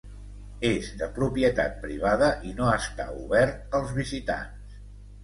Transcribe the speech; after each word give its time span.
És 0.69 0.87
de 1.01 1.09
propietat 1.17 1.75
privada 1.83 2.29
i 2.53 2.53
no 2.63 2.71
està 2.79 3.05
obert 3.25 3.77
als 3.81 3.93
visitants. 3.99 4.81